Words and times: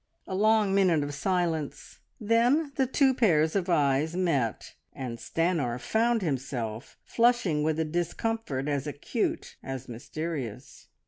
A 0.25 0.33
long 0.33 0.73
minute 0.73 1.03
of 1.03 1.13
silence; 1.13 1.99
then 2.19 2.71
the 2.75 2.87
two 2.87 3.13
pairs 3.13 3.55
of 3.55 3.69
eyes 3.69 4.15
met, 4.15 4.73
and 4.93 5.19
Stanor 5.19 5.77
found 5.79 6.23
himself 6.23 6.97
flushing 7.05 7.61
with 7.61 7.79
a 7.79 7.85
discomfort 7.85 8.67
as 8.67 8.87
acute 8.87 9.57
as 9.61 9.87
mysterious. 9.87 10.87